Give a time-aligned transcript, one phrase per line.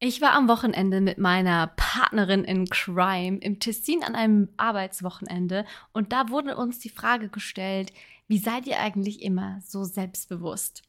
[0.00, 6.12] Ich war am Wochenende mit meiner Partnerin in Crime im Tessin an einem Arbeitswochenende und
[6.12, 7.92] da wurde uns die Frage gestellt,
[8.28, 10.84] wie seid ihr eigentlich immer so selbstbewusst?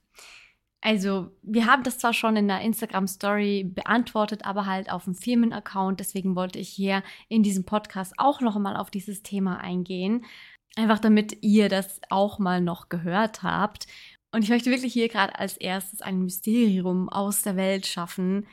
[0.81, 5.15] Also, wir haben das zwar schon in der Instagram Story beantwortet, aber halt auf dem
[5.15, 5.99] Firmenaccount.
[5.99, 10.23] Deswegen wollte ich hier in diesem Podcast auch noch mal auf dieses Thema eingehen.
[10.77, 13.87] Einfach damit ihr das auch mal noch gehört habt.
[14.31, 18.47] Und ich möchte wirklich hier gerade als erstes ein Mysterium aus der Welt schaffen,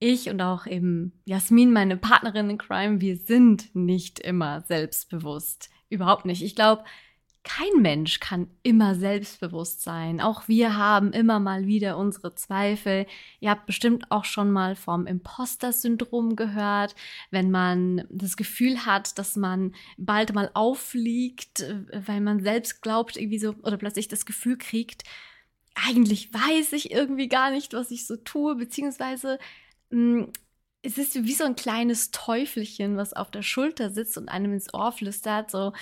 [0.00, 5.70] ich und auch eben Jasmin, meine Partnerin in Crime, wir sind nicht immer selbstbewusst.
[5.88, 6.42] Überhaupt nicht.
[6.42, 6.84] Ich glaube,
[7.42, 10.20] kein Mensch kann immer selbstbewusst sein.
[10.20, 13.06] Auch wir haben immer mal wieder unsere Zweifel.
[13.40, 16.94] Ihr habt bestimmt auch schon mal vom Imposter-Syndrom gehört,
[17.30, 23.38] wenn man das Gefühl hat, dass man bald mal auffliegt, weil man selbst glaubt, irgendwie
[23.38, 25.04] so, oder plötzlich das Gefühl kriegt,
[25.74, 29.38] eigentlich weiß ich irgendwie gar nicht, was ich so tue, beziehungsweise
[29.90, 34.72] es ist wie so ein kleines Teufelchen, was auf der Schulter sitzt und einem ins
[34.72, 35.72] Ohr flüstert, so,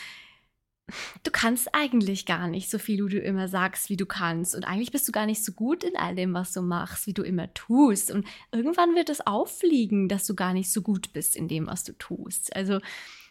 [1.23, 4.55] du kannst eigentlich gar nicht so viel, wie du immer sagst, wie du kannst.
[4.55, 7.13] Und eigentlich bist du gar nicht so gut in all dem, was du machst, wie
[7.13, 8.11] du immer tust.
[8.11, 11.85] Und irgendwann wird es auffliegen, dass du gar nicht so gut bist in dem, was
[11.85, 12.55] du tust.
[12.57, 12.81] Also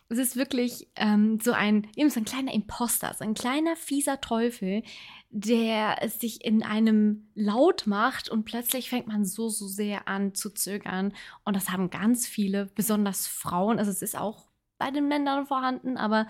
[0.10, 4.22] es ist wirklich ähm, so ein, eben so ein kleiner Imposter, so ein kleiner fieser
[4.22, 4.84] Teufel,
[5.30, 10.50] der sich in einem laut macht und plötzlich fängt man so, so sehr an zu
[10.50, 11.14] zögern.
[11.44, 13.80] Und das haben ganz viele, besonders Frauen.
[13.80, 16.28] Also es ist auch bei den Männern vorhanden, aber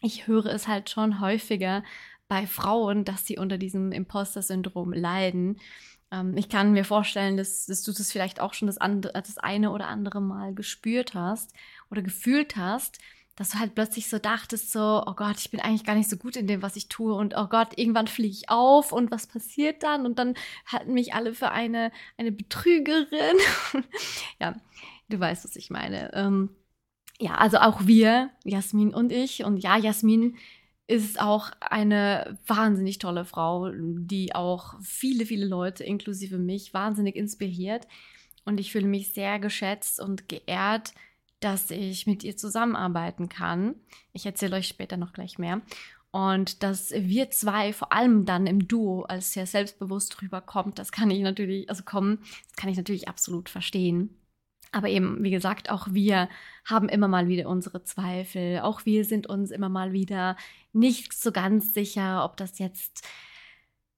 [0.00, 1.84] ich höre es halt schon häufiger
[2.28, 5.60] bei Frauen, dass sie unter diesem Imposter-Syndrom leiden.
[6.12, 9.38] Ähm, ich kann mir vorstellen, dass, dass, du das vielleicht auch schon das, andere, das
[9.38, 11.52] eine oder andere Mal gespürt hast
[11.90, 13.00] oder gefühlt hast
[13.36, 16.16] dass du halt plötzlich so dachtest, so, oh Gott, ich bin eigentlich gar nicht so
[16.16, 19.26] gut in dem, was ich tue und oh Gott, irgendwann fliege ich auf und was
[19.26, 20.04] passiert dann?
[20.04, 20.34] Und dann
[20.66, 23.36] halten mich alle für eine, eine Betrügerin.
[24.38, 24.54] ja,
[25.08, 26.12] du weißt, was ich meine.
[26.12, 26.50] Ähm,
[27.18, 29.44] ja, also auch wir, Jasmin und ich.
[29.44, 30.36] Und ja, Jasmin
[30.86, 37.86] ist auch eine wahnsinnig tolle Frau, die auch viele, viele Leute, inklusive mich, wahnsinnig inspiriert.
[38.44, 40.92] Und ich fühle mich sehr geschätzt und geehrt,
[41.40, 43.76] dass ich mit ihr zusammenarbeiten kann.
[44.12, 45.62] Ich erzähle euch später noch gleich mehr.
[46.10, 51.10] Und dass wir zwei vor allem dann im Duo als sehr selbstbewusst rüberkommt, das kann
[51.10, 54.10] ich natürlich, also kommen, das kann ich natürlich absolut verstehen.
[54.72, 56.28] Aber eben, wie gesagt, auch wir
[56.64, 58.60] haben immer mal wieder unsere Zweifel.
[58.60, 60.36] Auch wir sind uns immer mal wieder
[60.72, 63.06] nicht so ganz sicher, ob das jetzt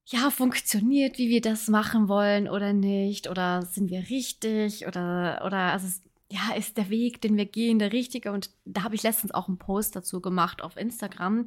[0.07, 3.29] ja funktioniert, wie wir das machen wollen oder nicht.
[3.29, 4.87] Oder sind wir richtig?
[4.87, 5.89] Oder, oder also
[6.31, 8.33] ja, ist der Weg, den wir gehen, der richtige?
[8.33, 11.47] Und da habe ich letztens auch einen Post dazu gemacht auf Instagram.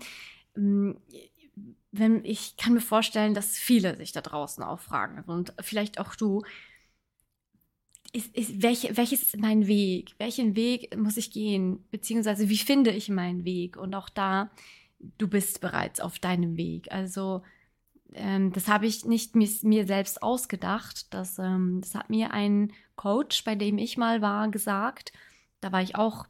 [0.55, 0.91] Mm,
[1.91, 6.15] wenn, ich kann mir vorstellen, dass viele sich da draußen auch fragen und vielleicht auch
[6.15, 6.43] du,
[8.17, 10.15] ist, ist, welche, welches ist mein Weg?
[10.17, 11.85] Welchen Weg muss ich gehen?
[11.91, 13.77] Beziehungsweise wie finde ich meinen Weg?
[13.77, 14.49] Und auch da,
[15.17, 16.91] du bist bereits auf deinem Weg.
[16.91, 17.43] Also
[18.13, 21.13] ähm, das habe ich nicht mir, mir selbst ausgedacht.
[21.13, 25.13] Das, ähm, das hat mir ein Coach, bei dem ich mal war, gesagt.
[25.61, 26.25] Da war ich auch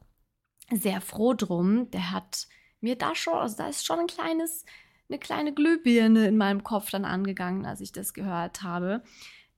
[0.69, 1.89] sehr froh drum.
[1.91, 2.47] Der hat
[2.81, 4.65] mir da schon, also da ist schon ein kleines,
[5.07, 9.03] eine kleine Glühbirne in meinem Kopf dann angegangen, als ich das gehört habe,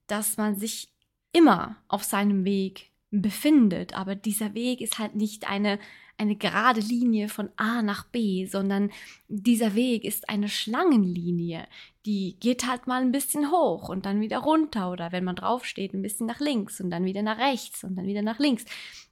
[0.06, 0.94] dass man sich
[1.31, 3.95] immer auf seinem Weg befindet.
[3.95, 5.79] Aber dieser Weg ist halt nicht eine
[6.19, 8.91] eine gerade Linie von A nach B, sondern
[9.29, 11.66] dieser Weg ist eine Schlangenlinie.
[12.06, 15.94] Die geht halt mal ein bisschen hoch und dann wieder runter oder wenn man draufsteht,
[15.94, 18.66] ein bisschen nach links und dann wieder nach rechts und dann wieder nach links.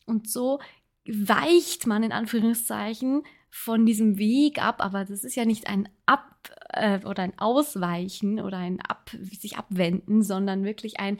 [0.05, 0.59] Und so
[1.07, 6.49] weicht man in Anführungszeichen von diesem Weg ab, aber das ist ja nicht ein Ab
[6.69, 11.19] äh, oder ein Ausweichen oder ein Ab, sich abwenden, sondern wirklich ein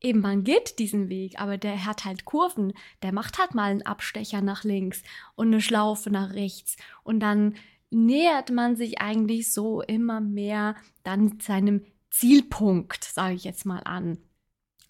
[0.00, 2.72] eben man geht diesen Weg, aber der hat halt Kurven.
[3.02, 5.02] Der macht halt mal einen Abstecher nach links
[5.34, 7.54] und eine Schlaufe nach rechts und dann
[7.90, 14.18] nähert man sich eigentlich so immer mehr dann seinem Zielpunkt, sage ich jetzt mal an.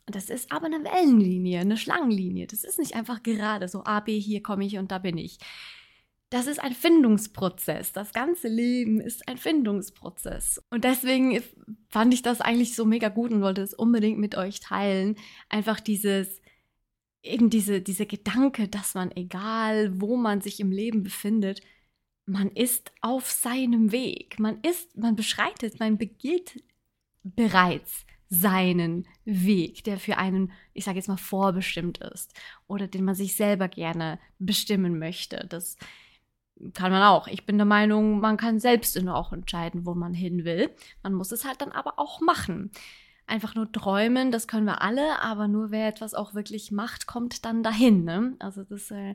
[0.06, 2.46] Das ist aber eine Wellenlinie, eine Schlangenlinie.
[2.46, 5.38] Das ist nicht einfach gerade so A, B, hier komme ich und da bin ich
[6.30, 7.92] das ist ein Findungsprozess.
[7.92, 10.62] Das ganze Leben ist ein Findungsprozess.
[10.70, 11.42] Und deswegen
[11.88, 15.16] fand ich das eigentlich so mega gut und wollte es unbedingt mit euch teilen.
[15.48, 16.42] Einfach dieses,
[17.22, 21.62] eben diese, diese Gedanke, dass man, egal wo man sich im Leben befindet,
[22.26, 24.38] man ist auf seinem Weg.
[24.38, 26.62] Man ist, man beschreitet, man begeht
[27.22, 32.34] bereits seinen Weg, der für einen, ich sage jetzt mal, vorbestimmt ist
[32.66, 35.46] oder den man sich selber gerne bestimmen möchte.
[35.48, 35.78] Das
[36.74, 37.28] kann man auch.
[37.28, 40.70] Ich bin der Meinung, man kann selbst auch entscheiden, wo man hin will.
[41.02, 42.70] Man muss es halt dann aber auch machen.
[43.26, 47.44] einfach nur träumen, das können wir alle, aber nur wer etwas auch wirklich macht, kommt
[47.44, 48.04] dann dahin.
[48.04, 48.34] Ne?
[48.38, 49.14] Also das, äh,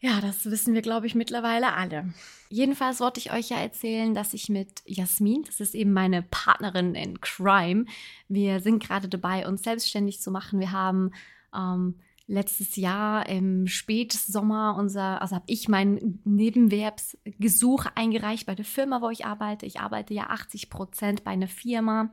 [0.00, 2.12] ja, das wissen wir, glaube ich, mittlerweile alle.
[2.50, 6.94] Jedenfalls wollte ich euch ja erzählen, dass ich mit Jasmin, das ist eben meine Partnerin
[6.94, 7.86] in Crime,
[8.28, 10.60] wir sind gerade dabei, uns selbstständig zu machen.
[10.60, 11.12] Wir haben
[11.54, 19.02] ähm, letztes Jahr im Spätsommer unser, also habe ich mein Nebenwerbsgesuch eingereicht bei der Firma,
[19.02, 19.66] wo ich arbeite.
[19.66, 22.12] Ich arbeite ja 80 Prozent bei einer Firma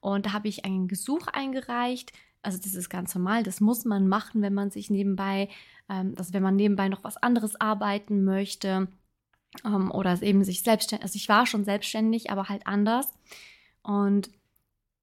[0.00, 2.12] und da habe ich ein Gesuch eingereicht.
[2.42, 5.48] Also das ist ganz normal, das muss man machen, wenn man sich nebenbei,
[5.88, 8.88] ähm, also wenn man nebenbei noch was anderes arbeiten möchte
[9.64, 13.12] ähm, oder eben sich selbstständig, also ich war schon selbstständig, aber halt anders.
[13.82, 14.30] Und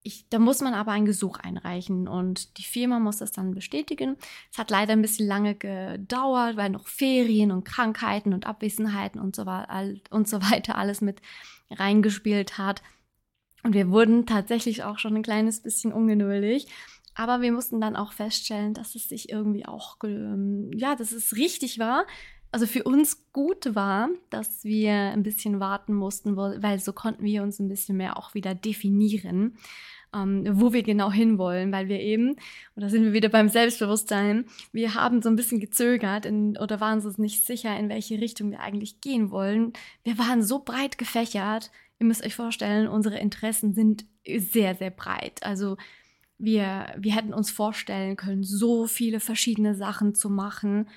[0.03, 4.17] ich, da muss man aber ein Gesuch einreichen und die Firma muss das dann bestätigen.
[4.51, 9.35] Es hat leider ein bisschen lange gedauert, weil noch Ferien und Krankheiten und Abwesenheiten und
[9.35, 9.45] so,
[10.09, 11.21] und so weiter alles mit
[11.71, 12.83] reingespielt hat.
[13.63, 16.67] Und wir wurden tatsächlich auch schon ein kleines bisschen ungeduldig.
[17.15, 21.35] Aber wir mussten dann auch feststellen, dass es sich irgendwie auch, ähm, ja, dass es
[21.35, 22.05] richtig war.
[22.53, 27.43] Also für uns gut war, dass wir ein bisschen warten mussten, weil so konnten wir
[27.43, 29.57] uns ein bisschen mehr auch wieder definieren
[30.13, 32.31] ähm, wo wir genau hinwollen, weil wir eben,
[32.75, 36.79] und da sind wir wieder beim Selbstbewusstsein, wir haben so ein bisschen gezögert in, oder
[36.79, 39.73] waren uns nicht sicher, in welche Richtung wir eigentlich gehen wollen.
[40.03, 45.43] Wir waren so breit gefächert, ihr müsst euch vorstellen, unsere Interessen sind sehr, sehr breit.
[45.43, 45.77] Also
[46.37, 50.87] wir, wir hätten uns vorstellen können, so viele verschiedene Sachen zu machen.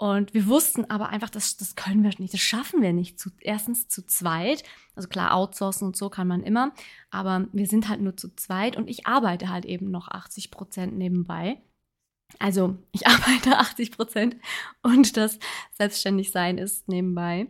[0.00, 3.20] Und wir wussten aber einfach, das, das können wir nicht, das schaffen wir nicht.
[3.20, 4.64] Zu, erstens zu zweit,
[4.94, 6.72] also klar, outsourcen und so kann man immer,
[7.10, 10.96] aber wir sind halt nur zu zweit und ich arbeite halt eben noch 80 Prozent
[10.96, 11.60] nebenbei.
[12.38, 14.36] Also ich arbeite 80 Prozent
[14.80, 15.38] und das
[15.72, 17.48] Selbstständigsein ist nebenbei.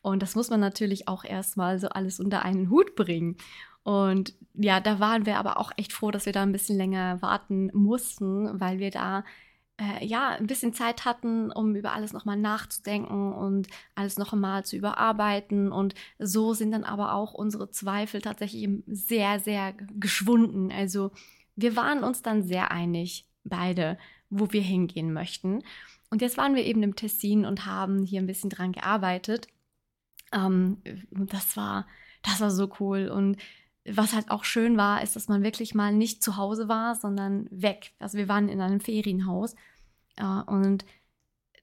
[0.00, 3.36] Und das muss man natürlich auch erstmal so alles unter einen Hut bringen.
[3.84, 7.22] Und ja, da waren wir aber auch echt froh, dass wir da ein bisschen länger
[7.22, 9.22] warten mussten, weil wir da
[9.82, 14.64] äh, ja, ein bisschen Zeit hatten, um über alles nochmal nachzudenken und alles noch einmal
[14.64, 15.72] zu überarbeiten.
[15.72, 20.70] Und so sind dann aber auch unsere Zweifel tatsächlich sehr, sehr geschwunden.
[20.70, 21.10] Also
[21.56, 23.98] wir waren uns dann sehr einig, beide,
[24.30, 25.62] wo wir hingehen möchten.
[26.10, 29.48] Und jetzt waren wir eben im Tessin und haben hier ein bisschen dran gearbeitet.
[30.32, 30.78] Ähm,
[31.10, 31.86] das war,
[32.22, 33.08] das war so cool.
[33.08, 33.36] Und
[33.84, 37.48] was halt auch schön war, ist, dass man wirklich mal nicht zu Hause war, sondern
[37.50, 37.92] weg.
[37.98, 39.56] Also wir waren in einem Ferienhaus
[40.20, 40.84] und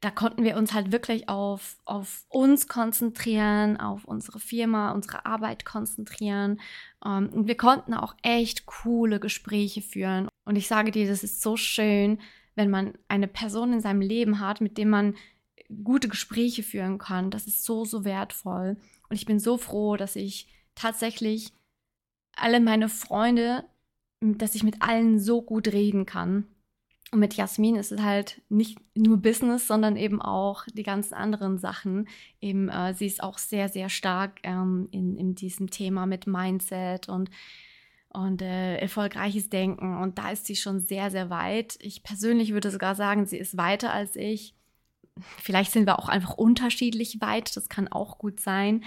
[0.02, 5.66] da konnten wir uns halt wirklich auf, auf uns konzentrieren, auf unsere Firma, unsere Arbeit
[5.66, 6.62] konzentrieren.
[7.06, 10.30] Ähm, und wir konnten auch echt coole Gespräche führen.
[10.46, 12.20] Und ich sage dir, das ist so schön,
[12.56, 15.16] wenn man eine Person in seinem Leben hat, mit dem man
[15.84, 17.30] gute Gespräche führen kann.
[17.30, 18.78] Das ist so, so wertvoll.
[19.10, 21.52] Und ich bin so froh, dass ich tatsächlich
[22.36, 23.66] alle meine Freunde,
[24.22, 26.48] dass ich mit allen so gut reden kann.
[27.12, 31.58] Und mit Jasmin ist es halt nicht nur Business, sondern eben auch die ganzen anderen
[31.58, 32.08] Sachen.
[32.40, 37.10] Eben, äh, sie ist auch sehr, sehr stark ähm, in, in diesem Thema mit Mindset
[37.10, 37.32] und,
[38.10, 39.98] und äh, erfolgreiches Denken.
[39.98, 41.78] Und da ist sie schon sehr, sehr weit.
[41.82, 44.54] Ich persönlich würde sogar sagen, sie ist weiter als ich.
[45.42, 47.56] Vielleicht sind wir auch einfach unterschiedlich weit.
[47.58, 48.84] Das kann auch gut sein.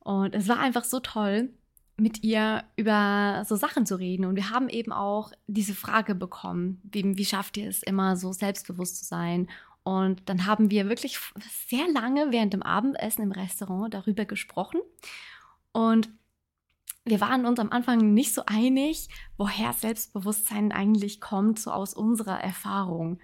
[0.00, 1.50] Und es war einfach so toll
[1.96, 4.26] mit ihr über so Sachen zu reden.
[4.26, 8.32] Und wir haben eben auch diese Frage bekommen, wie, wie schafft ihr es immer so
[8.32, 9.48] selbstbewusst zu sein?
[9.82, 11.18] Und dann haben wir wirklich
[11.68, 14.80] sehr lange während dem Abendessen im Restaurant darüber gesprochen.
[15.72, 16.10] Und
[17.04, 22.40] wir waren uns am Anfang nicht so einig, woher Selbstbewusstsein eigentlich kommt, so aus unserer
[22.40, 23.20] Erfahrung.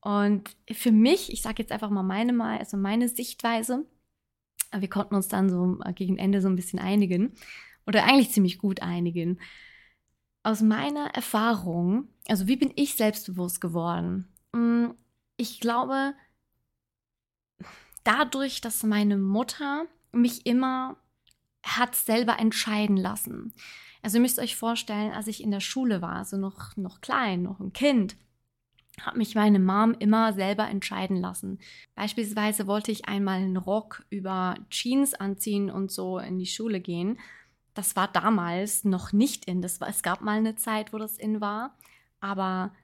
[0.00, 3.86] Und für mich, ich sage jetzt einfach mal meine, also meine Sichtweise,
[4.76, 7.32] wir konnten uns dann so gegen Ende so ein bisschen einigen
[7.88, 9.40] oder eigentlich ziemlich gut einigen.
[10.44, 14.28] Aus meiner Erfahrung, also wie bin ich selbstbewusst geworden?
[14.52, 14.90] Mm,
[15.38, 16.14] ich glaube,
[18.04, 20.96] dadurch, dass meine Mutter mich immer
[21.64, 23.54] hat selber entscheiden lassen.
[24.02, 27.42] Also ihr müsst euch vorstellen, als ich in der Schule war, also noch, noch klein,
[27.42, 28.16] noch ein Kind,
[29.00, 31.58] hat mich meine Mom immer selber entscheiden lassen.
[31.94, 37.18] Beispielsweise wollte ich einmal einen Rock über Jeans anziehen und so in die Schule gehen
[37.78, 39.62] das war damals noch nicht in.
[39.62, 41.76] Das war, es gab mal eine Zeit, wo das in war,
[42.18, 42.74] aber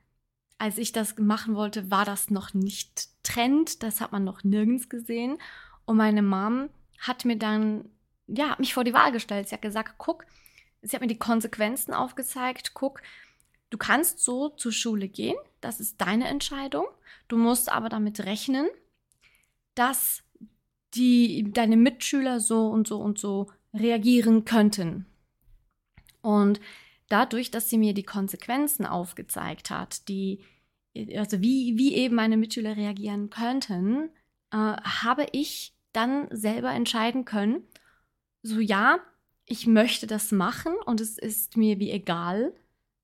[0.56, 3.82] als ich das machen wollte, war das noch nicht Trend.
[3.82, 5.38] Das hat man noch nirgends gesehen.
[5.84, 6.70] Und meine Mom
[7.00, 7.90] hat mir dann,
[8.28, 9.48] ja, mich vor die Wahl gestellt.
[9.48, 10.26] Sie hat gesagt, guck,
[10.80, 12.72] sie hat mir die Konsequenzen aufgezeigt.
[12.74, 13.02] Guck,
[13.70, 15.36] du kannst so zur Schule gehen.
[15.60, 16.86] Das ist deine Entscheidung.
[17.26, 18.68] Du musst aber damit rechnen,
[19.74, 20.22] dass
[20.94, 25.06] die, deine Mitschüler so und so und so reagieren könnten.
[26.22, 26.60] Und
[27.08, 30.40] dadurch, dass sie mir die Konsequenzen aufgezeigt hat, die,
[31.16, 34.10] also wie, wie eben meine Mitschüler reagieren könnten,
[34.52, 37.62] äh, habe ich dann selber entscheiden können,
[38.42, 38.98] so ja,
[39.46, 42.54] ich möchte das machen und es ist mir wie egal,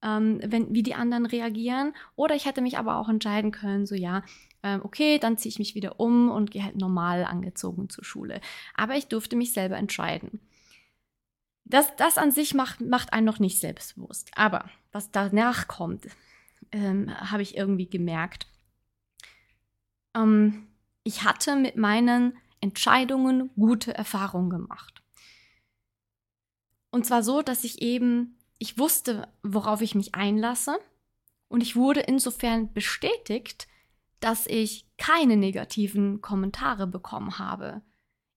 [0.02, 1.92] ähm, wenn, wie die anderen reagieren.
[2.16, 4.22] Oder ich hätte mich aber auch entscheiden können, so ja,
[4.62, 8.40] ähm, okay, dann ziehe ich mich wieder um und gehe halt normal angezogen zur Schule.
[8.74, 10.40] Aber ich durfte mich selber entscheiden.
[11.70, 14.30] Das, das an sich macht, macht einen noch nicht selbstbewusst.
[14.34, 16.08] Aber was danach kommt,
[16.72, 18.48] ähm, habe ich irgendwie gemerkt.
[20.16, 20.66] Ähm,
[21.04, 25.02] ich hatte mit meinen Entscheidungen gute Erfahrungen gemacht.
[26.90, 30.76] Und zwar so, dass ich eben, ich wusste, worauf ich mich einlasse.
[31.48, 33.68] Und ich wurde insofern bestätigt,
[34.18, 37.80] dass ich keine negativen Kommentare bekommen habe.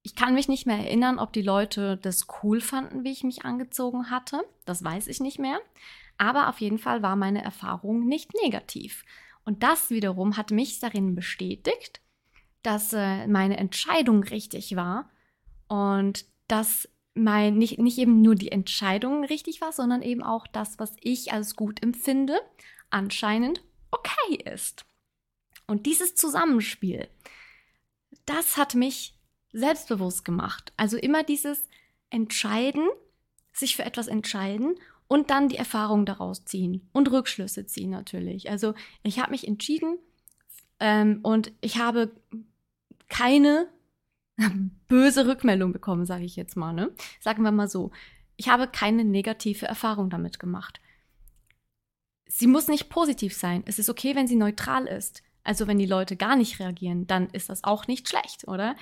[0.03, 3.45] Ich kann mich nicht mehr erinnern, ob die Leute das cool fanden, wie ich mich
[3.45, 4.41] angezogen hatte.
[4.65, 5.59] Das weiß ich nicht mehr.
[6.17, 9.05] Aber auf jeden Fall war meine Erfahrung nicht negativ.
[9.45, 12.01] Und das wiederum hat mich darin bestätigt,
[12.63, 15.09] dass äh, meine Entscheidung richtig war
[15.67, 20.79] und dass mein, nicht, nicht eben nur die Entscheidung richtig war, sondern eben auch das,
[20.79, 22.39] was ich als gut empfinde,
[22.89, 24.85] anscheinend okay ist.
[25.67, 27.07] Und dieses Zusammenspiel,
[28.25, 29.15] das hat mich
[29.53, 30.73] selbstbewusst gemacht.
[30.75, 31.69] Also immer dieses
[32.09, 32.87] Entscheiden,
[33.53, 34.75] sich für etwas entscheiden
[35.07, 38.49] und dann die Erfahrung daraus ziehen und Rückschlüsse ziehen natürlich.
[38.49, 39.97] Also ich habe mich entschieden
[40.79, 42.11] ähm, und ich habe
[43.09, 43.67] keine
[44.87, 46.73] böse Rückmeldung bekommen, sage ich jetzt mal.
[46.73, 46.91] Ne?
[47.19, 47.91] Sagen wir mal so.
[48.35, 50.81] Ich habe keine negative Erfahrung damit gemacht.
[52.25, 53.61] Sie muss nicht positiv sein.
[53.67, 55.21] Es ist okay, wenn sie neutral ist.
[55.43, 58.75] Also wenn die Leute gar nicht reagieren, dann ist das auch nicht schlecht, oder?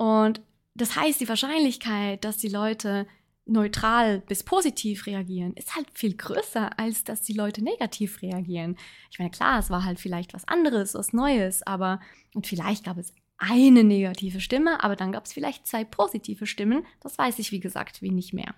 [0.00, 0.40] Und
[0.74, 3.06] das heißt, die Wahrscheinlichkeit, dass die Leute
[3.44, 8.78] neutral bis positiv reagieren, ist halt viel größer, als dass die Leute negativ reagieren.
[9.10, 12.00] Ich meine, klar, es war halt vielleicht was anderes, was Neues, aber
[12.32, 16.86] und vielleicht gab es eine negative Stimme, aber dann gab es vielleicht zwei positive Stimmen.
[17.00, 18.54] Das weiß ich, wie gesagt, wie nicht mehr.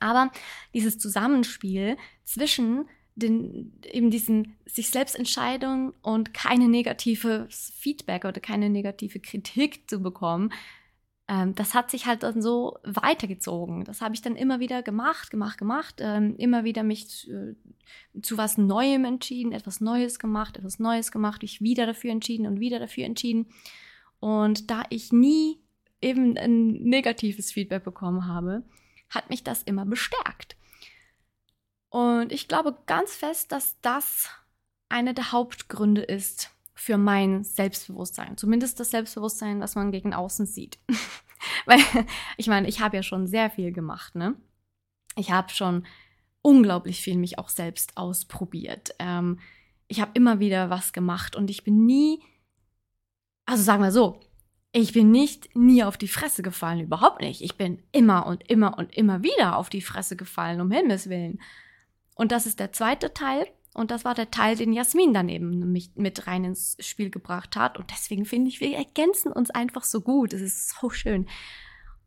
[0.00, 0.30] Aber
[0.74, 2.86] dieses Zusammenspiel zwischen
[3.18, 10.00] den, eben diesen sich selbst Entscheidung und keine negative Feedback oder keine negative Kritik zu
[10.00, 10.52] bekommen,
[11.28, 13.84] ähm, das hat sich halt dann so weitergezogen.
[13.84, 17.54] Das habe ich dann immer wieder gemacht, gemacht, gemacht, ähm, immer wieder mich äh,
[18.22, 22.60] zu was Neuem entschieden, etwas Neues gemacht, etwas Neues gemacht, mich wieder dafür entschieden und
[22.60, 23.46] wieder dafür entschieden.
[24.20, 25.60] Und da ich nie
[26.00, 28.64] eben ein negatives Feedback bekommen habe,
[29.10, 30.56] hat mich das immer bestärkt.
[31.90, 34.28] Und ich glaube ganz fest, dass das
[34.88, 38.36] einer der Hauptgründe ist für mein Selbstbewusstsein.
[38.36, 40.78] Zumindest das Selbstbewusstsein, was man gegen außen sieht.
[41.66, 41.80] Weil,
[42.36, 44.36] ich meine, ich habe ja schon sehr viel gemacht, ne?
[45.16, 45.86] Ich habe schon
[46.42, 48.94] unglaublich viel mich auch selbst ausprobiert.
[48.98, 49.40] Ähm,
[49.88, 52.22] ich habe immer wieder was gemacht und ich bin nie,
[53.46, 54.20] also sagen wir so,
[54.72, 57.42] ich bin nicht nie auf die Fresse gefallen, überhaupt nicht.
[57.42, 61.40] Ich bin immer und immer und immer wieder auf die Fresse gefallen, um Himmels Willen.
[62.18, 63.46] Und das ist der zweite Teil.
[63.74, 67.78] Und das war der Teil, den Jasmin dann eben mit rein ins Spiel gebracht hat.
[67.78, 70.32] Und deswegen finde ich, wir ergänzen uns einfach so gut.
[70.32, 71.28] Es ist so schön.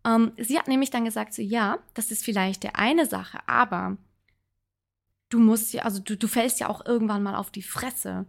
[0.05, 3.97] Ähm, sie hat nämlich dann gesagt, so ja, das ist vielleicht der eine Sache, aber
[5.29, 8.25] du musst ja, also du, du fällst ja auch irgendwann mal auf die Fresse.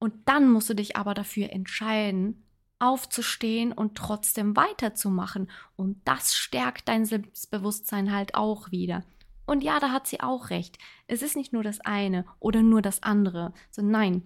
[0.00, 2.42] Und dann musst du dich aber dafür entscheiden,
[2.80, 5.48] aufzustehen und trotzdem weiterzumachen.
[5.76, 9.04] Und das stärkt dein Selbstbewusstsein halt auch wieder.
[9.46, 10.78] Und ja, da hat sie auch recht.
[11.06, 14.22] Es ist nicht nur das eine oder nur das andere, sondern nein,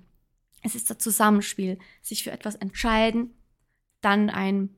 [0.62, 3.34] es ist das Zusammenspiel, sich für etwas entscheiden,
[4.00, 4.70] dann ein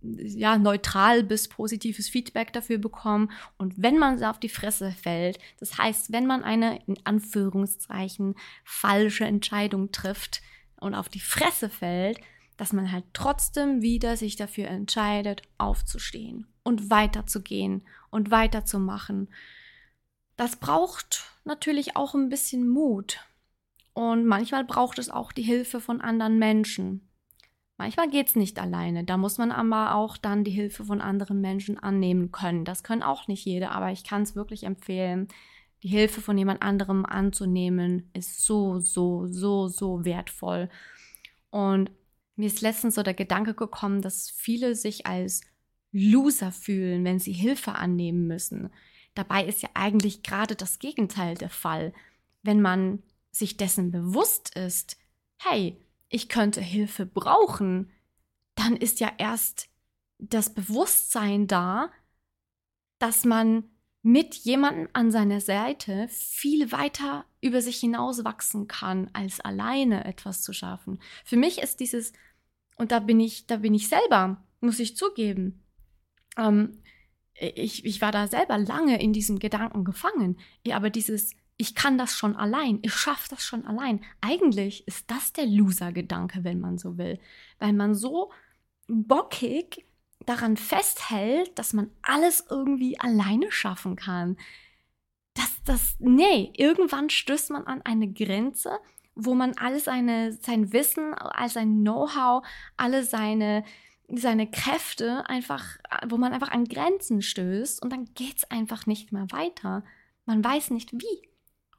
[0.00, 3.30] ja, neutral bis positives Feedback dafür bekommen.
[3.56, 8.34] Und wenn man auf die Fresse fällt, das heißt, wenn man eine in Anführungszeichen
[8.64, 10.40] falsche Entscheidung trifft
[10.80, 12.20] und auf die Fresse fällt,
[12.56, 19.28] dass man halt trotzdem wieder sich dafür entscheidet, aufzustehen und weiterzugehen und weiterzumachen.
[20.36, 23.20] Das braucht natürlich auch ein bisschen Mut.
[23.92, 27.08] Und manchmal braucht es auch die Hilfe von anderen Menschen.
[27.76, 29.04] Manchmal geht es nicht alleine.
[29.04, 32.64] Da muss man aber auch dann die Hilfe von anderen Menschen annehmen können.
[32.64, 35.28] Das können auch nicht jede, aber ich kann es wirklich empfehlen.
[35.82, 40.68] Die Hilfe von jemand anderem anzunehmen ist so, so, so, so wertvoll.
[41.50, 41.90] Und
[42.34, 45.40] mir ist letztens so der Gedanke gekommen, dass viele sich als
[45.92, 48.70] Loser fühlen, wenn sie Hilfe annehmen müssen.
[49.14, 51.92] Dabei ist ja eigentlich gerade das Gegenteil der Fall.
[52.42, 54.96] Wenn man sich dessen bewusst ist,
[55.38, 55.76] hey,
[56.08, 57.90] ich könnte Hilfe brauchen,
[58.54, 59.68] dann ist ja erst
[60.18, 61.90] das Bewusstsein da,
[62.98, 63.64] dass man
[64.02, 70.42] mit jemandem an seiner Seite viel weiter über sich hinaus wachsen kann, als alleine etwas
[70.42, 71.00] zu schaffen.
[71.24, 72.12] Für mich ist dieses,
[72.76, 75.62] und da bin ich, da bin ich selber, muss ich zugeben.
[76.36, 76.82] Ähm,
[77.34, 80.38] ich, ich war da selber lange in diesem Gedanken gefangen.
[80.64, 84.00] Ja, aber dieses, ich kann das schon allein, ich schaffe das schon allein.
[84.20, 87.18] Eigentlich ist das der Loser-Gedanke, wenn man so will.
[87.58, 88.32] Weil man so
[88.88, 89.84] bockig
[90.26, 94.36] daran festhält, dass man alles irgendwie alleine schaffen kann.
[95.34, 98.78] Das, das, nee, irgendwann stößt man an eine Grenze,
[99.14, 103.64] wo man alles seine, sein Wissen, all sein Know-how, alle seine,
[104.10, 109.12] seine Kräfte einfach, wo man einfach an Grenzen stößt und dann geht es einfach nicht
[109.12, 109.84] mehr weiter.
[110.24, 111.28] Man weiß nicht wie.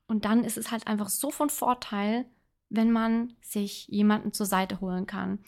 [0.07, 2.25] Und dann ist es halt einfach so von Vorteil,
[2.69, 5.39] wenn man sich jemanden zur Seite holen kann.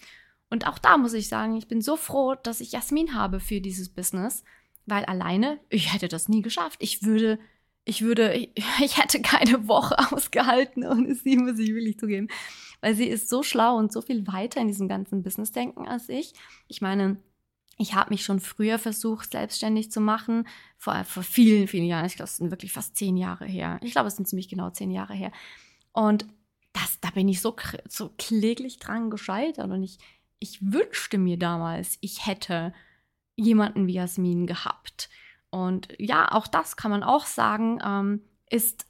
[0.49, 3.61] Und auch da muss ich sagen, ich bin so froh, dass ich Jasmin habe für
[3.61, 4.43] dieses Business,
[4.85, 6.77] weil alleine, ich hätte das nie geschafft.
[6.81, 7.39] Ich würde,
[7.91, 8.33] ich würde,
[8.81, 12.27] ich, hätte keine Woche ausgehalten ohne sie, muss ich wirklich zugeben
[12.81, 16.33] weil sie ist so schlau und so viel weiter in diesem ganzen Business-Denken als ich.
[16.67, 17.17] Ich meine,
[17.77, 22.05] ich habe mich schon früher versucht, selbstständig zu machen, vor, vor vielen, vielen Jahren.
[22.05, 23.79] Ich glaube, es sind wirklich fast zehn Jahre her.
[23.83, 25.31] Ich glaube, es sind ziemlich genau zehn Jahre her.
[25.93, 26.25] Und
[26.73, 27.55] das, da bin ich so,
[27.87, 29.69] so kläglich dran gescheitert.
[29.69, 29.99] Und ich,
[30.39, 32.73] ich wünschte mir damals, ich hätte
[33.35, 35.09] jemanden wie Jasmin gehabt.
[35.51, 38.87] Und ja, auch das kann man auch sagen, ähm, ist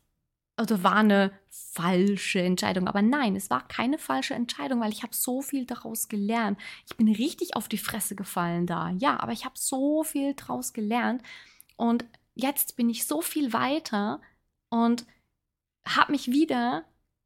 [0.62, 2.88] also war eine falsche Entscheidung.
[2.88, 6.60] Aber nein, es war keine falsche Entscheidung, weil ich habe so viel daraus gelernt.
[6.88, 8.92] Ich bin richtig auf die Fresse gefallen da.
[8.92, 11.24] Ja, aber ich habe so viel daraus gelernt.
[11.78, 14.22] Und jetzt bin ich so viel weiter
[14.70, 15.06] und
[15.88, 16.84] habe mich wieder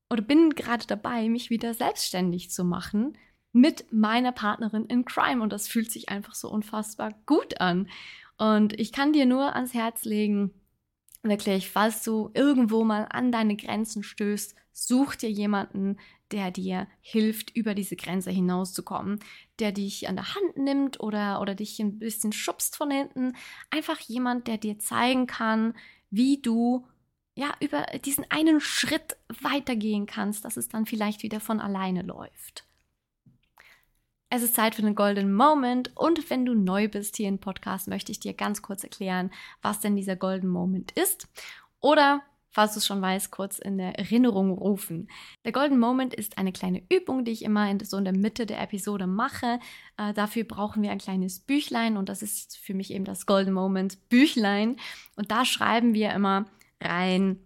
[0.09, 3.17] oder bin gerade dabei, mich wieder selbstständig zu machen
[3.51, 5.43] mit meiner Partnerin in Crime.
[5.43, 7.89] Und das fühlt sich einfach so unfassbar gut an.
[8.37, 10.51] Und ich kann dir nur ans Herz legen,
[11.23, 15.97] wirklich, falls du irgendwo mal an deine Grenzen stößt, such dir jemanden,
[16.31, 19.19] der dir hilft, über diese Grenze hinauszukommen,
[19.59, 23.33] der dich an der Hand nimmt oder, oder dich ein bisschen schubst von hinten.
[23.69, 25.75] Einfach jemand, der dir zeigen kann,
[26.09, 26.87] wie du
[27.35, 32.64] ja über diesen einen Schritt weitergehen kannst, dass es dann vielleicht wieder von alleine läuft.
[34.29, 37.87] Es ist Zeit für den Golden Moment und wenn du neu bist hier im Podcast,
[37.87, 41.27] möchte ich dir ganz kurz erklären, was denn dieser Golden Moment ist.
[41.79, 42.23] Oder
[42.55, 45.09] falls du es schon weißt, kurz in der Erinnerung rufen.
[45.43, 48.45] Der Golden Moment ist eine kleine Übung, die ich immer in, so in der Mitte
[48.45, 49.59] der Episode mache.
[49.97, 53.53] Äh, dafür brauchen wir ein kleines Büchlein und das ist für mich eben das Golden
[53.53, 54.77] Moment Büchlein.
[55.17, 56.45] Und da schreiben wir immer
[56.81, 57.39] rein,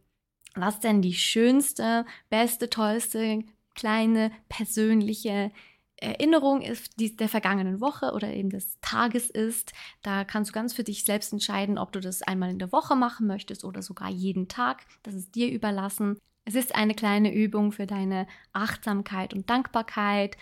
[0.53, 5.51] was denn die schönste, beste, tollste, kleine, persönliche
[6.01, 9.73] Erinnerung ist, die der vergangenen Woche oder eben des Tages ist.
[10.01, 12.95] Da kannst du ganz für dich selbst entscheiden, ob du das einmal in der Woche
[12.95, 14.85] machen möchtest oder sogar jeden Tag.
[15.03, 16.17] Das ist dir überlassen.
[16.45, 20.37] Es ist eine kleine Übung für deine Achtsamkeit und Dankbarkeit.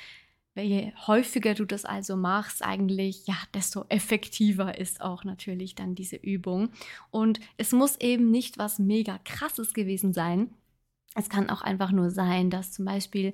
[0.55, 6.15] Je häufiger du das also machst, eigentlich, ja, desto effektiver ist auch natürlich dann diese
[6.15, 6.69] Übung.
[7.11, 10.49] Und es muss eben nicht was mega krasses gewesen sein.
[11.13, 13.33] Es kann auch einfach nur sein, dass zum Beispiel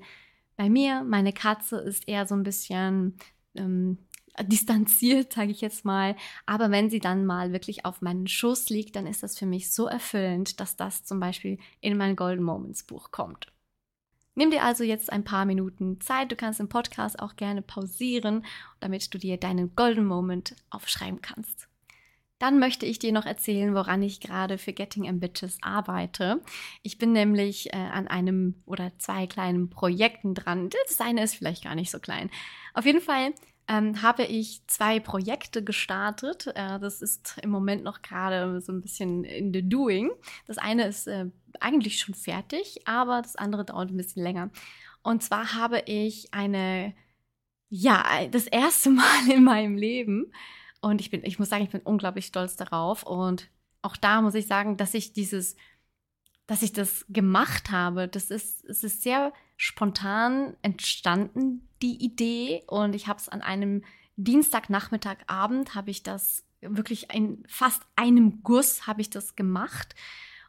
[0.56, 3.16] bei mir, meine Katze ist eher so ein bisschen
[3.54, 3.98] ähm,
[4.42, 6.16] distanziert, sage ich jetzt mal.
[6.46, 9.72] Aber wenn sie dann mal wirklich auf meinen Schoß liegt, dann ist das für mich
[9.72, 13.52] so erfüllend, dass das zum Beispiel in mein Golden Moments Buch kommt.
[14.36, 16.32] Nimm dir also jetzt ein paar Minuten Zeit.
[16.32, 18.44] Du kannst den Podcast auch gerne pausieren,
[18.80, 21.68] damit du dir deinen Golden Moment aufschreiben kannst.
[22.38, 26.42] Dann möchte ich dir noch erzählen, woran ich gerade für Getting Ambitious arbeite.
[26.82, 30.68] Ich bin nämlich äh, an einem oder zwei kleinen Projekten dran.
[30.88, 32.30] Das eine ist vielleicht gar nicht so klein.
[32.74, 33.32] Auf jeden Fall
[33.68, 36.48] ähm, habe ich zwei Projekte gestartet.
[36.54, 40.10] Äh, das ist im Moment noch gerade so ein bisschen in the doing.
[40.46, 41.26] Das eine ist äh,
[41.60, 44.50] eigentlich schon fertig, aber das andere dauert ein bisschen länger.
[45.02, 46.94] Und zwar habe ich eine,
[47.70, 50.32] ja, das erste Mal in meinem Leben
[50.84, 53.04] und ich bin, ich muss sagen, ich bin unglaublich stolz darauf.
[53.04, 53.48] Und
[53.80, 55.56] auch da muss ich sagen, dass ich dieses,
[56.46, 62.64] dass ich das gemacht habe, das ist, es ist sehr spontan entstanden, die Idee.
[62.66, 63.82] Und ich habe es an einem
[64.16, 69.94] Dienstagnachmittagabend, habe ich das wirklich in fast einem Guss habe ich das gemacht.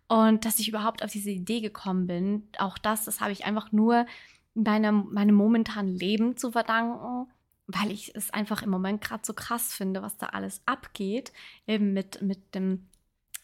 [0.09, 3.71] Und dass ich überhaupt auf diese Idee gekommen bin, auch das, das habe ich einfach
[3.71, 4.05] nur
[4.53, 7.31] meinem, meinem momentanen Leben zu verdanken
[7.67, 11.33] weil ich es einfach im Moment gerade so krass finde, was da alles abgeht,
[11.67, 12.87] eben mit, mit dem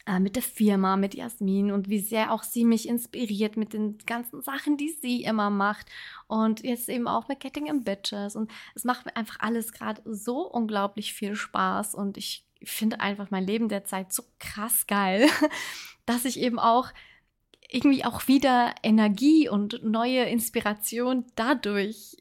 [0.07, 3.99] äh, mit der Firma, mit Jasmin und wie sehr auch sie mich inspiriert mit den
[3.99, 5.87] ganzen Sachen, die sie immer macht.
[6.27, 8.35] Und jetzt eben auch mit Getting in Bitches.
[8.35, 11.93] Und es macht mir einfach alles gerade so unglaublich viel Spaß.
[11.93, 15.27] Und ich finde einfach mein Leben derzeit so krass geil,
[16.05, 16.89] dass ich eben auch
[17.69, 22.17] irgendwie auch wieder Energie und neue Inspiration dadurch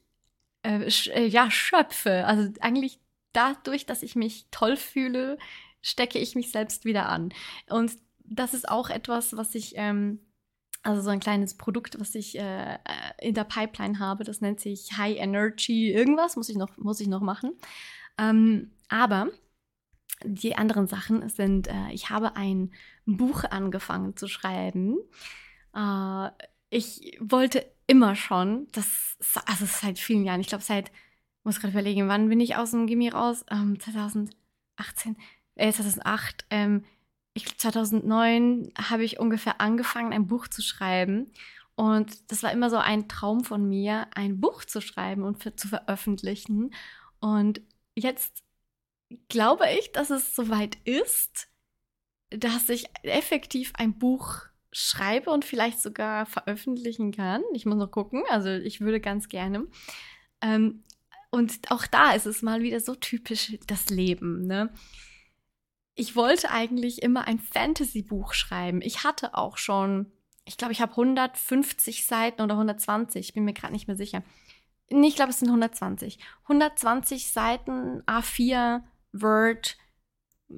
[0.63, 2.25] äh, äh, ja, schöpfe.
[2.25, 2.99] Also eigentlich
[3.33, 5.37] dadurch, dass ich mich toll fühle,
[5.81, 7.33] stecke ich mich selbst wieder an.
[7.69, 10.19] Und das ist auch etwas, was ich, ähm,
[10.83, 12.77] also so ein kleines Produkt, was ich äh, äh
[13.19, 17.07] in der Pipeline habe, das nennt sich High Energy irgendwas, muss ich noch, muss ich
[17.07, 17.51] noch machen.
[18.17, 19.29] Ähm, aber
[20.23, 22.71] die anderen Sachen sind, äh, ich habe ein
[23.05, 24.97] Buch angefangen zu schreiben.
[25.75, 26.29] Äh,
[26.69, 30.93] ich wollte immer schon, das, also seit vielen Jahren, ich glaube seit,
[31.43, 33.43] muss gerade überlegen, wann bin ich aus dem Gimmi raus?
[33.51, 35.17] Ähm, 2018,
[35.55, 36.45] äh, 2008.
[36.51, 36.85] Ähm,
[37.33, 41.33] ich 2009 habe ich ungefähr angefangen, ein Buch zu schreiben.
[41.75, 45.57] Und das war immer so ein Traum von mir, ein Buch zu schreiben und für,
[45.57, 46.73] zu veröffentlichen.
[47.19, 47.59] Und
[47.95, 48.41] jetzt
[49.27, 51.49] glaube ich, dass es soweit ist,
[52.29, 57.41] dass ich effektiv ein Buch schreibe und vielleicht sogar veröffentlichen kann.
[57.53, 59.67] Ich muss noch gucken, also ich würde ganz gerne.
[60.41, 60.83] Ähm,
[61.29, 64.45] und auch da ist es mal wieder so typisch das Leben.
[64.47, 64.73] Ne?
[65.95, 68.81] Ich wollte eigentlich immer ein Fantasy-Buch schreiben.
[68.81, 70.11] Ich hatte auch schon,
[70.45, 74.23] ich glaube, ich habe 150 Seiten oder 120, ich bin mir gerade nicht mehr sicher.
[74.89, 76.19] Nee, ich glaube, es sind 120.
[76.43, 79.77] 120 Seiten A4 Word,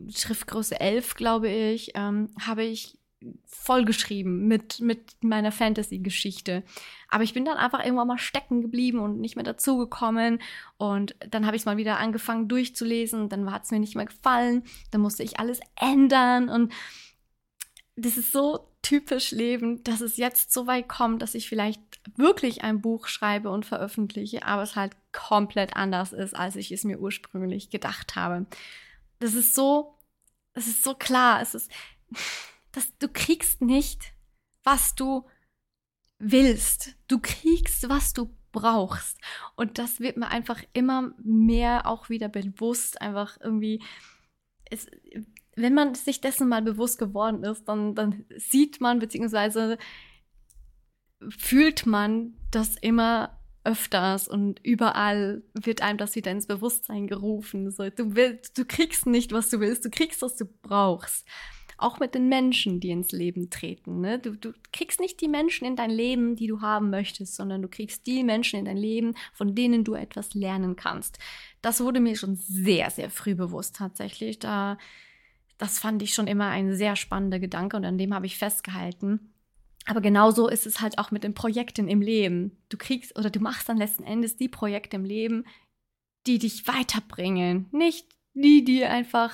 [0.09, 2.97] Schriftgröße 11, glaube ich, ähm, habe ich
[3.45, 6.63] vollgeschrieben mit, mit meiner Fantasy-Geschichte.
[7.09, 10.41] Aber ich bin dann einfach irgendwann mal stecken geblieben und nicht mehr dazugekommen.
[10.77, 13.29] Und dann habe ich es mal wieder angefangen durchzulesen.
[13.29, 14.63] Dann hat es mir nicht mehr gefallen.
[14.91, 16.49] Dann musste ich alles ändern.
[16.49, 16.73] Und
[17.95, 21.81] das ist so typisch Leben, dass es jetzt so weit kommt, dass ich vielleicht
[22.17, 26.83] wirklich ein Buch schreibe und veröffentliche, aber es halt komplett anders ist, als ich es
[26.83, 28.45] mir ursprünglich gedacht habe.
[29.19, 29.97] Das ist so,
[30.53, 31.41] es ist so klar.
[31.41, 31.71] Es ist,
[32.73, 34.13] dass du kriegst nicht,
[34.63, 35.25] was du
[36.19, 36.95] willst.
[37.07, 39.17] Du kriegst, was du brauchst.
[39.55, 43.01] Und das wird mir einfach immer mehr auch wieder bewusst.
[43.01, 43.81] Einfach irgendwie,
[44.69, 44.87] es,
[45.55, 49.77] wenn man sich dessen mal bewusst geworden ist, dann, dann sieht man beziehungsweise
[51.29, 57.71] fühlt man das immer öfters und überall wird einem das wieder ins Bewusstsein gerufen.
[57.71, 61.25] So, du willst, du kriegst nicht, was du willst, du kriegst, was du brauchst
[61.77, 64.01] auch mit den Menschen, die ins Leben treten.
[64.01, 64.19] Ne?
[64.19, 67.67] Du, du kriegst nicht die Menschen in dein Leben, die du haben möchtest, sondern du
[67.67, 71.19] kriegst die Menschen in dein Leben, von denen du etwas lernen kannst.
[71.61, 74.39] Das wurde mir schon sehr, sehr früh bewusst tatsächlich.
[74.39, 74.77] Da,
[75.57, 79.33] das fand ich schon immer ein sehr spannender Gedanke und an dem habe ich festgehalten.
[79.85, 82.57] Aber genauso ist es halt auch mit den Projekten im Leben.
[82.69, 85.45] Du kriegst oder du machst dann letzten Endes die Projekte im Leben,
[86.25, 89.33] die dich weiterbringen, nicht die, die einfach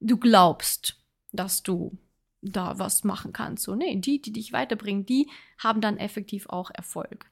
[0.00, 1.02] du glaubst
[1.36, 1.98] dass du
[2.42, 3.64] da was machen kannst.
[3.64, 7.26] So, nee, die, die dich weiterbringen, die haben dann effektiv auch Erfolg.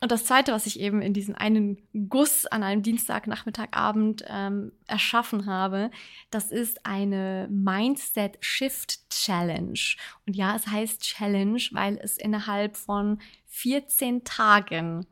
[0.00, 1.76] Und das Zweite, was ich eben in diesem einen
[2.08, 5.90] Guss an einem Dienstagnachmittagabend ähm, erschaffen habe,
[6.30, 9.78] das ist eine Mindset Shift Challenge.
[10.26, 15.06] Und ja, es heißt Challenge, weil es innerhalb von 14 Tagen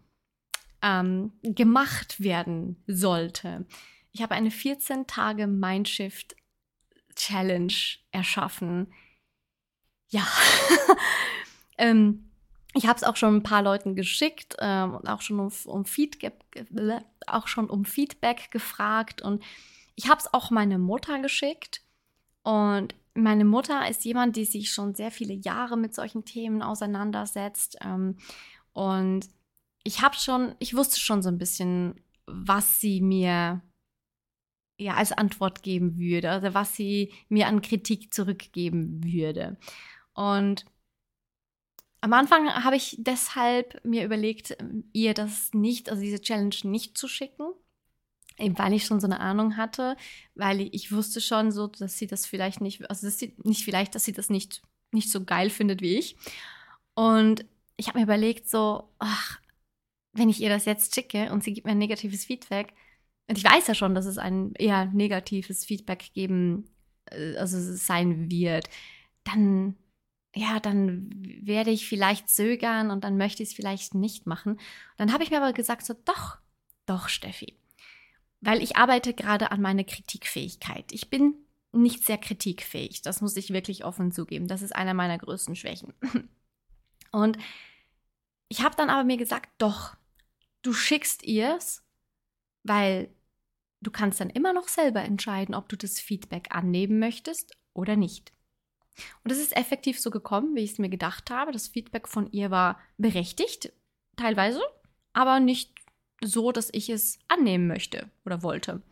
[0.80, 3.66] ähm, gemacht werden sollte.
[4.12, 6.34] Ich habe eine 14 Tage Mindshift
[7.18, 7.72] Challenge
[8.12, 8.92] erschaffen.
[10.08, 10.26] Ja,
[11.78, 12.30] ähm,
[12.74, 15.84] ich habe es auch schon ein paar Leuten geschickt ähm, und auch schon um, um,
[15.84, 16.34] Feedback,
[17.26, 19.20] auch schon um Feedback gefragt.
[19.20, 19.42] Und
[19.96, 21.82] ich habe es auch meine Mutter geschickt.
[22.42, 27.78] Und meine Mutter ist jemand, die sich schon sehr viele Jahre mit solchen Themen auseinandersetzt.
[27.82, 28.16] Ähm,
[28.72, 29.28] und
[29.82, 33.60] ich habe schon, ich wusste schon so ein bisschen, was sie mir
[34.78, 39.56] ja als Antwort geben würde, also was sie mir an Kritik zurückgeben würde.
[40.14, 40.64] Und
[42.00, 44.56] am Anfang habe ich deshalb mir überlegt,
[44.92, 47.52] ihr das nicht, also diese Challenge nicht zu schicken,
[48.38, 49.96] eben weil ich schon so eine Ahnung hatte,
[50.36, 53.96] weil ich wusste schon so, dass sie das vielleicht nicht, also dass sie, nicht vielleicht,
[53.96, 54.62] dass sie das nicht,
[54.92, 56.16] nicht so geil findet wie ich.
[56.94, 57.44] Und
[57.76, 59.40] ich habe mir überlegt, so, ach,
[60.12, 62.74] wenn ich ihr das jetzt schicke und sie gibt mir ein negatives Feedback,
[63.36, 66.70] ich weiß ja schon, dass es ein eher negatives Feedback geben,
[67.10, 68.68] äh, also sein wird,
[69.24, 69.76] dann,
[70.34, 71.10] ja, dann
[71.42, 74.52] werde ich vielleicht zögern und dann möchte ich es vielleicht nicht machen.
[74.52, 74.60] Und
[74.96, 76.38] dann habe ich mir aber gesagt, so, doch,
[76.86, 77.58] doch, Steffi.
[78.40, 80.92] Weil ich arbeite gerade an meiner Kritikfähigkeit.
[80.92, 81.34] Ich bin
[81.72, 83.02] nicht sehr kritikfähig.
[83.02, 84.48] Das muss ich wirklich offen zugeben.
[84.48, 85.92] Das ist einer meiner größten Schwächen.
[87.12, 87.36] Und
[88.48, 89.96] ich habe dann aber mir gesagt, doch,
[90.62, 91.84] du schickst ihr es,
[92.62, 93.10] weil
[93.80, 98.32] du kannst dann immer noch selber entscheiden, ob du das Feedback annehmen möchtest oder nicht.
[99.22, 101.52] Und es ist effektiv so gekommen, wie ich es mir gedacht habe.
[101.52, 103.72] Das Feedback von ihr war berechtigt,
[104.16, 104.60] teilweise,
[105.12, 105.72] aber nicht
[106.20, 108.82] so, dass ich es annehmen möchte oder wollte.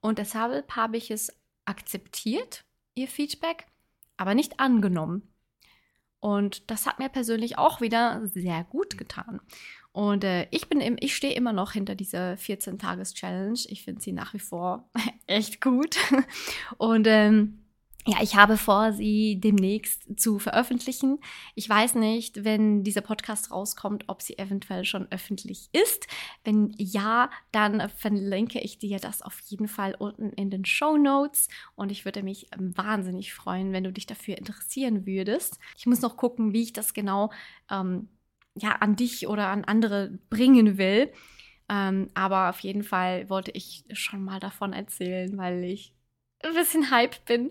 [0.00, 1.32] Und deshalb habe ich es
[1.64, 2.64] akzeptiert,
[2.94, 3.66] ihr Feedback,
[4.16, 5.28] aber nicht angenommen.
[6.20, 9.40] Und das hat mir persönlich auch wieder sehr gut getan.
[9.92, 13.58] Und äh, ich bin im, ich stehe immer noch hinter dieser 14-Tages-Challenge.
[13.68, 14.88] Ich finde sie nach wie vor
[15.26, 15.96] echt gut.
[16.78, 17.60] Und ähm,
[18.06, 21.18] ja, ich habe vor, sie demnächst zu veröffentlichen.
[21.54, 26.06] Ich weiß nicht, wenn dieser Podcast rauskommt, ob sie eventuell schon öffentlich ist.
[26.42, 31.48] Wenn ja, dann verlinke ich dir das auf jeden Fall unten in den Show Notes.
[31.74, 35.58] Und ich würde mich wahnsinnig freuen, wenn du dich dafür interessieren würdest.
[35.76, 37.30] Ich muss noch gucken, wie ich das genau
[37.70, 38.08] ähm,
[38.60, 41.12] ja, an dich oder an andere bringen will.
[41.68, 45.94] Ähm, aber auf jeden Fall wollte ich schon mal davon erzählen, weil ich
[46.42, 47.50] ein bisschen hype bin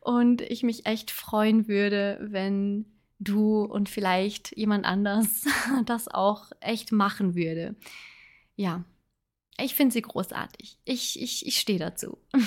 [0.00, 2.86] und ich mich echt freuen würde, wenn
[3.18, 5.44] du und vielleicht jemand anders
[5.86, 7.74] das auch echt machen würde.
[8.56, 8.84] Ja,
[9.60, 10.78] ich finde sie großartig.
[10.84, 12.18] Ich, ich, ich stehe dazu.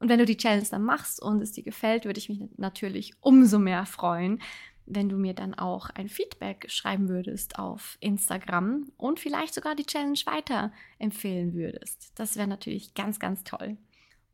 [0.00, 3.14] Und wenn du die Challenge dann machst und es dir gefällt, würde ich mich natürlich
[3.20, 4.42] umso mehr freuen,
[4.86, 9.86] wenn du mir dann auch ein Feedback schreiben würdest auf Instagram und vielleicht sogar die
[9.86, 12.12] Challenge weiterempfehlen würdest.
[12.14, 13.76] Das wäre natürlich ganz, ganz toll.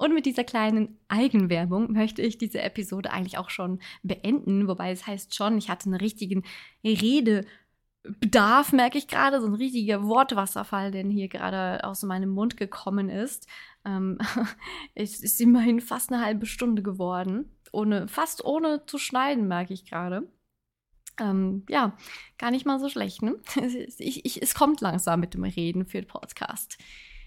[0.00, 5.06] Und mit dieser kleinen Eigenwerbung möchte ich diese Episode eigentlich auch schon beenden, wobei es
[5.06, 6.42] heißt schon, ich hatte einen richtigen
[6.82, 13.10] Redebedarf, merke ich gerade, so ein riesiger Wortwasserfall, der hier gerade aus meinem Mund gekommen
[13.10, 13.46] ist.
[13.84, 14.16] Ähm,
[14.94, 19.84] es ist immerhin fast eine halbe Stunde geworden, ohne, fast ohne zu schneiden, merke ich
[19.84, 20.26] gerade.
[21.20, 21.96] Ähm, ja,
[22.38, 23.37] gar nicht mal so schlecht, ne?
[23.98, 26.78] Ich, ich, es kommt langsam mit dem Reden für den Podcast.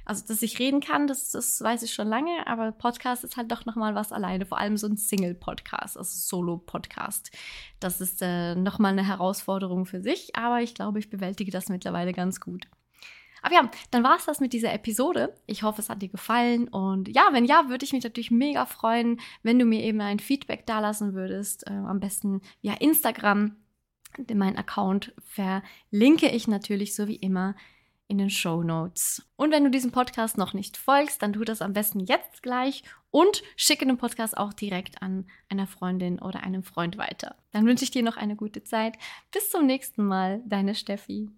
[0.05, 3.51] Also, dass ich reden kann, das, das weiß ich schon lange, aber Podcast ist halt
[3.51, 7.31] doch nochmal was alleine, vor allem so ein Single-Podcast, also Solo-Podcast.
[7.79, 12.11] Das ist äh, nochmal eine Herausforderung für sich, aber ich glaube, ich bewältige das mittlerweile
[12.11, 12.67] ganz gut.
[13.43, 15.35] Aber ja, dann war es das mit dieser Episode.
[15.45, 16.69] Ich hoffe, es hat dir gefallen.
[16.69, 20.19] Und ja, wenn ja, würde ich mich natürlich mega freuen, wenn du mir eben ein
[20.19, 21.67] Feedback dalassen würdest.
[21.67, 23.57] Äh, am besten via Instagram.
[24.33, 27.55] Mein Account verlinke ich natürlich so wie immer
[28.07, 29.25] in den Show Notes.
[29.35, 32.83] Und wenn du diesem Podcast noch nicht folgst, dann tu das am besten jetzt gleich
[33.11, 37.35] und schicke den Podcast auch direkt an einer Freundin oder einem Freund weiter.
[37.51, 38.95] Dann wünsche ich dir noch eine gute Zeit.
[39.31, 41.31] Bis zum nächsten Mal, deine Steffi.